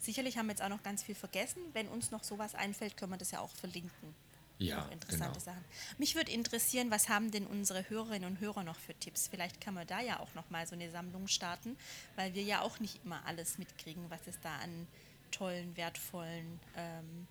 [0.00, 1.62] sicherlich haben wir jetzt auch noch ganz viel vergessen.
[1.72, 4.14] Wenn uns noch sowas einfällt, können wir das ja auch verlinken.
[4.58, 5.44] Ja, noch interessante genau.
[5.44, 5.64] Sachen.
[5.98, 9.28] Mich würde interessieren, was haben denn unsere Hörerinnen und Hörer noch für Tipps?
[9.28, 11.76] Vielleicht kann man da ja auch noch mal so eine Sammlung starten,
[12.16, 14.88] weil wir ja auch nicht immer alles mitkriegen, was es da an
[15.30, 17.28] tollen, wertvollen ähm,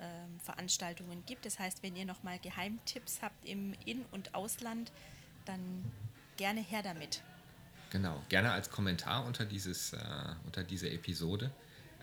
[0.00, 1.46] ähm, Veranstaltungen gibt.
[1.46, 4.92] Das heißt, wenn ihr noch mal Geheimtipps habt im In- und Ausland,
[5.44, 5.90] dann
[6.36, 7.22] gerne her damit.
[7.90, 9.98] Genau, gerne als Kommentar unter, dieses, äh,
[10.44, 11.50] unter diese Episode.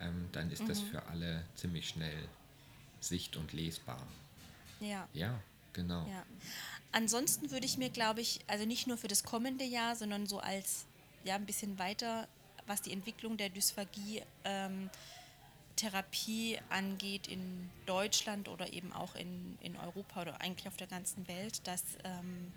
[0.00, 0.68] Ähm, dann ist mhm.
[0.68, 2.28] das für alle ziemlich schnell
[3.00, 4.00] sicht- und lesbar.
[4.80, 5.08] Ja.
[5.12, 5.38] Ja,
[5.72, 6.06] genau.
[6.08, 6.24] Ja.
[6.92, 10.38] Ansonsten würde ich mir, glaube ich, also nicht nur für das kommende Jahr, sondern so
[10.40, 10.86] als
[11.24, 12.28] ja ein bisschen weiter,
[12.66, 14.90] was die Entwicklung der Dysphagie ähm,
[15.76, 21.26] Therapie angeht in Deutschland oder eben auch in, in Europa oder eigentlich auf der ganzen
[21.28, 22.52] Welt, dass ähm,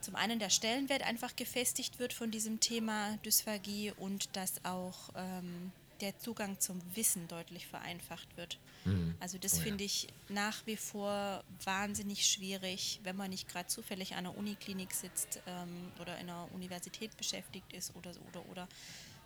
[0.00, 5.72] zum einen der Stellenwert einfach gefestigt wird von diesem Thema Dysphagie und dass auch ähm,
[6.00, 8.58] der Zugang zum Wissen deutlich vereinfacht wird.
[8.84, 9.14] Mhm.
[9.18, 9.62] Also das oh ja.
[9.64, 14.92] finde ich nach wie vor wahnsinnig schwierig, wenn man nicht gerade zufällig an einer Uniklinik
[14.92, 18.68] sitzt ähm, oder in einer Universität beschäftigt ist oder oder oder.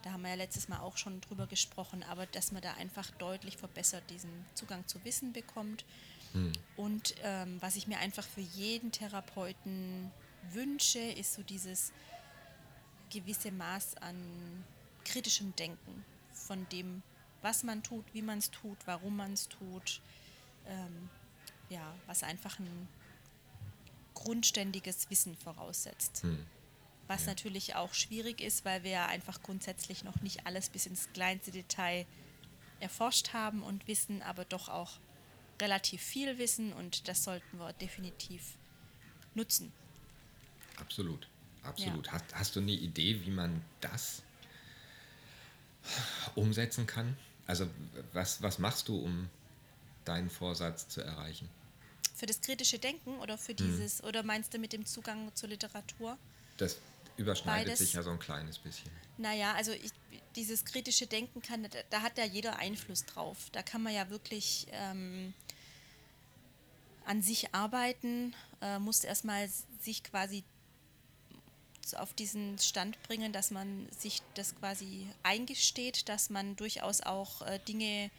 [0.03, 3.11] Da haben wir ja letztes Mal auch schon drüber gesprochen, aber dass man da einfach
[3.13, 5.85] deutlich verbessert diesen Zugang zu Wissen bekommt.
[6.33, 6.53] Mhm.
[6.77, 10.11] Und ähm, was ich mir einfach für jeden Therapeuten
[10.53, 11.93] wünsche, ist so dieses
[13.11, 14.17] gewisse Maß an
[15.05, 17.03] kritischem Denken von dem,
[17.43, 20.01] was man tut, wie man es tut, warum man es tut.
[20.67, 21.11] Ähm,
[21.69, 22.89] ja, was einfach ein
[24.15, 26.23] grundständiges Wissen voraussetzt.
[26.23, 26.47] Hm.
[27.11, 31.09] Was natürlich auch schwierig ist, weil wir ja einfach grundsätzlich noch nicht alles bis ins
[31.13, 32.07] kleinste Detail
[32.79, 34.93] erforscht haben und wissen, aber doch auch
[35.61, 38.55] relativ viel wissen und das sollten wir definitiv
[39.35, 39.73] nutzen.
[40.77, 41.27] Absolut,
[41.65, 42.07] absolut.
[42.07, 42.13] Ja.
[42.13, 44.23] Hast, hast du eine Idee, wie man das
[46.37, 47.17] umsetzen kann?
[47.49, 47.69] Also
[48.13, 49.29] was, was machst du, um
[50.05, 51.49] deinen Vorsatz zu erreichen?
[52.15, 53.57] Für das kritische Denken oder für hm.
[53.57, 54.05] dieses, hm.
[54.07, 56.17] oder meinst du mit dem Zugang zur Literatur?
[56.57, 56.77] Das
[57.21, 57.79] überschneidet Beides.
[57.79, 58.91] sich ja so ein kleines bisschen.
[59.19, 59.93] Naja, also ich,
[60.37, 63.37] dieses kritische Denken kann, da hat ja jeder Einfluss drauf.
[63.53, 65.35] Da kann man ja wirklich ähm,
[67.05, 69.49] an sich arbeiten, äh, muss erstmal
[69.81, 70.43] sich quasi
[71.97, 77.59] auf diesen Stand bringen, dass man sich das quasi eingesteht, dass man durchaus auch äh,
[77.67, 78.11] Dinge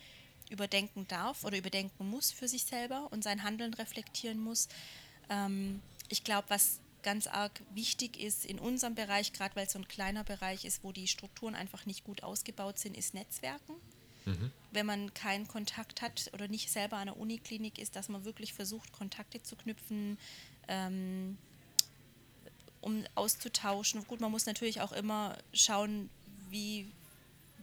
[0.49, 4.67] überdenken darf oder überdenken muss für sich selber und sein Handeln reflektieren muss.
[5.29, 9.79] Ähm, ich glaube, was ganz arg wichtig ist in unserem Bereich, gerade weil es so
[9.79, 13.75] ein kleiner Bereich ist, wo die Strukturen einfach nicht gut ausgebaut sind, ist Netzwerken.
[14.25, 14.51] Mhm.
[14.71, 18.53] Wenn man keinen Kontakt hat oder nicht selber an der Uniklinik ist, dass man wirklich
[18.53, 20.17] versucht, Kontakte zu knüpfen,
[20.67, 21.37] ähm,
[22.81, 24.05] um auszutauschen.
[24.07, 26.09] Gut, man muss natürlich auch immer schauen,
[26.49, 26.87] wie,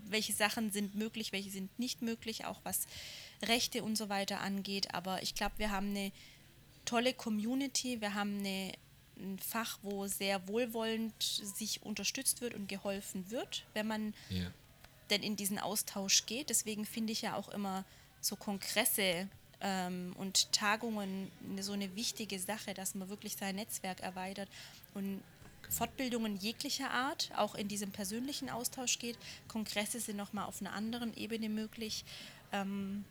[0.08, 2.86] welche Sachen sind möglich, welche sind nicht möglich, auch was
[3.42, 4.94] Rechte und so weiter angeht.
[4.94, 6.12] Aber ich glaube, wir haben eine
[6.84, 8.72] tolle Community, wir haben eine,
[9.18, 14.50] ein Fach, wo sehr wohlwollend sich unterstützt wird und geholfen wird, wenn man ja.
[15.10, 16.50] denn in diesen Austausch geht.
[16.50, 17.84] Deswegen finde ich ja auch immer
[18.20, 19.28] so Kongresse
[19.60, 24.48] ähm, und Tagungen so eine wichtige Sache, dass man wirklich sein Netzwerk erweitert
[24.94, 25.22] und
[25.70, 29.18] Fortbildungen jeglicher Art, auch in diesem persönlichen Austausch geht.
[29.48, 32.04] Kongresse sind nochmal auf einer anderen Ebene möglich.
[32.52, 33.04] Ähm,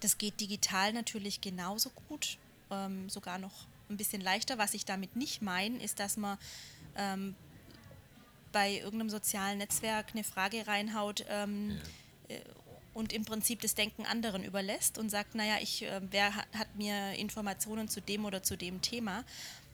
[0.00, 2.38] das geht digital natürlich genauso gut,
[2.70, 4.58] ähm, sogar noch ein bisschen leichter.
[4.58, 6.38] Was ich damit nicht meine, ist, dass man
[6.96, 7.34] ähm,
[8.52, 11.78] bei irgendeinem sozialen Netzwerk eine Frage reinhaut ähm,
[12.28, 12.36] ja.
[12.36, 12.40] Äh,
[12.94, 16.76] und im Prinzip das Denken anderen überlässt und sagt, naja, ich, äh, wer hat, hat
[16.76, 19.24] mir Informationen zu dem oder zu dem Thema?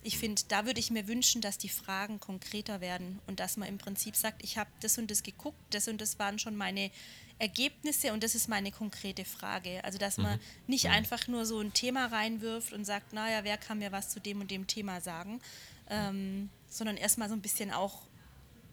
[0.03, 3.69] Ich finde, da würde ich mir wünschen, dass die Fragen konkreter werden und dass man
[3.69, 6.91] im Prinzip sagt, ich habe das und das geguckt, das und das waren schon meine
[7.41, 9.83] Ergebnisse und das ist meine konkrete Frage.
[9.85, 10.43] Also dass man mhm.
[10.67, 10.93] nicht mhm.
[10.93, 14.41] einfach nur so ein Thema reinwirft und sagt, naja, wer kann mir was zu dem
[14.41, 15.41] und dem Thema sagen,
[15.89, 18.03] ähm, sondern erstmal so ein bisschen auch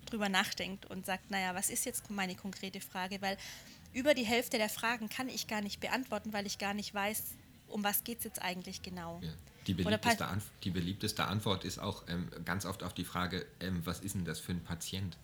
[0.06, 3.22] drüber nachdenkt und sagt, naja, was ist jetzt meine konkrete Frage?
[3.22, 3.38] Weil
[3.94, 7.24] über die Hälfte der Fragen kann ich gar nicht beantworten, weil ich gar nicht weiß,
[7.68, 9.20] um was geht es jetzt eigentlich genau.
[9.24, 9.32] Ja.
[9.66, 10.26] Die, beliebteste
[10.64, 14.24] die, beliebteste Antwort ist auch ähm, ganz oft auf die Frage, ähm, was ist denn
[14.24, 15.18] das für ein Patient?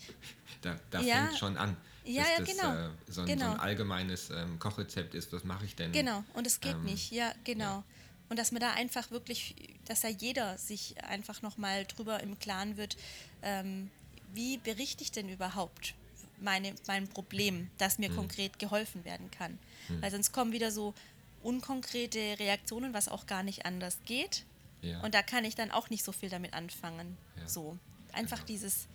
[0.60, 1.26] da, da ja.
[1.26, 1.76] fängt schon an.
[2.06, 2.74] Ja, ja, das genau.
[2.74, 3.46] Äh, so, ein, genau.
[3.46, 5.92] so, ein, allgemeines ähm, Kochrezept ist, was mache ich denn?
[5.92, 7.64] Genau, und es geht ähm, nicht, ja, genau.
[7.64, 7.84] Ja.
[8.28, 12.76] Und dass man da einfach wirklich, dass da jeder sich einfach nochmal drüber im Klaren
[12.76, 12.96] wird,
[13.42, 13.90] ähm,
[14.32, 15.94] wie berichte ich denn überhaupt
[16.40, 18.16] meine, mein Problem, dass mir hm.
[18.16, 19.58] konkret geholfen werden kann.
[19.86, 20.02] Hm.
[20.02, 20.94] Weil sonst kommen wieder so
[21.42, 24.44] unkonkrete Reaktionen, was auch gar nicht anders geht.
[24.82, 25.00] Ja.
[25.00, 27.16] Und da kann ich dann auch nicht so viel damit anfangen.
[27.46, 27.78] So.
[28.12, 28.48] Einfach genau.
[28.48, 28.86] dieses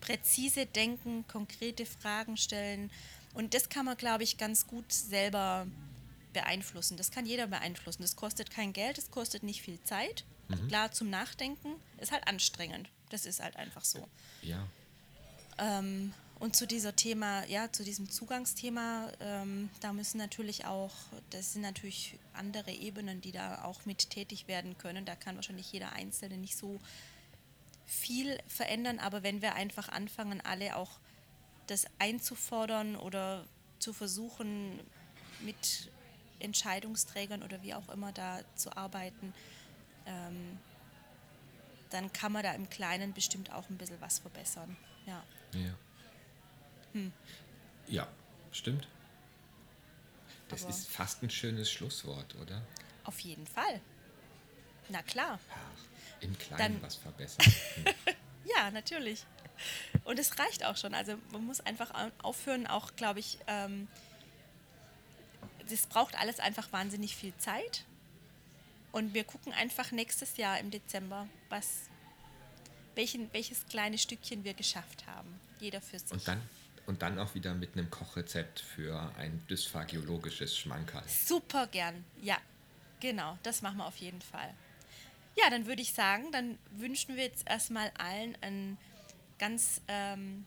[0.00, 2.90] präzise Denken, konkrete Fragen stellen.
[3.34, 5.66] Und das kann man, glaube ich, ganz gut selber
[6.32, 6.96] beeinflussen.
[6.96, 8.02] Das kann jeder beeinflussen.
[8.02, 10.24] Das kostet kein Geld, es kostet nicht viel Zeit.
[10.48, 10.68] Mhm.
[10.68, 12.88] Klar, zum Nachdenken ist halt anstrengend.
[13.10, 14.06] Das ist halt einfach so.
[14.42, 14.66] Ja.
[15.58, 20.92] Ähm, und zu dieser Thema, ja, zu diesem Zugangsthema, ähm, da müssen natürlich auch,
[21.30, 25.06] das sind natürlich andere Ebenen, die da auch mit tätig werden können.
[25.06, 26.78] Da kann wahrscheinlich jeder Einzelne nicht so
[27.86, 30.98] viel verändern, aber wenn wir einfach anfangen, alle auch
[31.68, 33.44] das einzufordern oder
[33.78, 34.80] zu versuchen,
[35.40, 35.90] mit
[36.40, 39.32] Entscheidungsträgern oder wie auch immer da zu arbeiten,
[40.06, 40.58] ähm,
[41.90, 44.76] dann kann man da im Kleinen bestimmt auch ein bisschen was verbessern.
[45.06, 45.22] Ja.
[45.52, 45.74] ja.
[46.92, 47.12] Hm.
[47.86, 48.08] Ja,
[48.52, 48.88] stimmt.
[50.48, 52.62] Das Aber ist fast ein schönes Schlusswort, oder?
[53.04, 53.80] Auf jeden Fall.
[54.88, 55.38] Na klar.
[55.50, 57.52] Ach, Im Kleinen Dann, was verbessern.
[58.56, 59.24] ja, natürlich.
[60.04, 60.94] Und es reicht auch schon.
[60.94, 61.90] Also man muss einfach
[62.22, 63.88] aufhören, auch glaube ich, ähm,
[65.68, 67.84] das braucht alles einfach wahnsinnig viel Zeit.
[68.92, 71.90] Und wir gucken einfach nächstes Jahr im Dezember, was,
[72.94, 75.40] welchen, welches kleine Stückchen wir geschafft haben.
[75.60, 76.12] Jeder für sich.
[76.12, 76.40] Und dann
[76.86, 81.02] und dann auch wieder mit einem Kochrezept für ein dysphagiologisches Schmankerl.
[81.08, 82.38] Super gern, ja.
[83.00, 84.54] Genau, das machen wir auf jeden Fall.
[85.36, 88.78] Ja, dann würde ich sagen, dann wünschen wir jetzt erstmal allen einen
[89.38, 90.44] ganz ähm,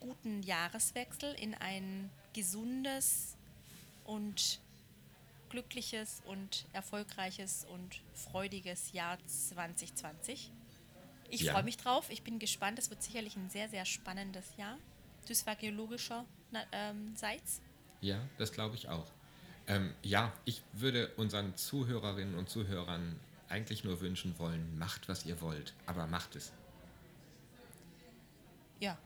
[0.00, 3.36] guten Jahreswechsel in ein gesundes
[4.04, 4.60] und
[5.50, 10.52] glückliches und erfolgreiches und freudiges Jahr 2020.
[11.30, 11.52] Ich ja.
[11.52, 12.10] freue mich drauf.
[12.10, 12.78] Ich bin gespannt.
[12.78, 14.78] Es wird sicherlich ein sehr, sehr spannendes Jahr
[15.28, 16.24] dysphagiologischer
[16.72, 17.60] ähm, Seits?
[18.00, 19.06] Ja, das glaube ich auch.
[19.66, 23.18] Ähm, ja, ich würde unseren Zuhörerinnen und Zuhörern
[23.48, 26.52] eigentlich nur wünschen wollen, macht, was ihr wollt, aber macht es.
[28.80, 28.96] Ja.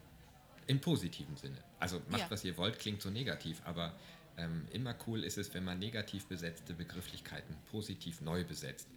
[0.66, 1.59] Im positiven Sinne.
[1.78, 2.30] Also macht, ja.
[2.30, 3.95] was ihr wollt, klingt so negativ, aber
[4.38, 8.88] Ähm, immer cool ist es, wenn man negativ besetzte Begrifflichkeiten positiv neu besetzt.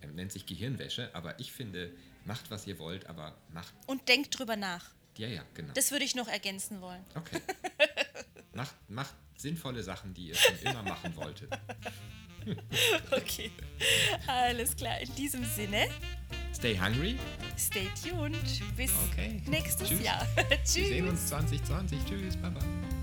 [0.00, 1.92] Ähm, nennt sich Gehirnwäsche, aber ich finde,
[2.24, 3.74] macht was ihr wollt, aber macht.
[3.86, 4.90] Und denkt drüber nach.
[5.18, 5.72] Ja, ja, genau.
[5.74, 7.04] Das würde ich noch ergänzen wollen.
[7.14, 7.40] Okay.
[8.54, 11.50] macht, macht sinnvolle Sachen, die ihr schon immer machen wolltet.
[13.10, 13.50] okay.
[14.26, 15.00] Alles klar.
[15.00, 15.86] In diesem Sinne.
[16.54, 17.16] Stay hungry.
[17.56, 18.36] Stay tuned.
[18.76, 19.40] Bis okay.
[19.46, 20.02] nächstes Tschüss.
[20.02, 20.26] Jahr.
[20.64, 20.76] Tschüss.
[20.76, 21.98] Wir sehen uns 2020.
[22.04, 22.36] Tschüss.
[22.36, 22.97] Bye bye.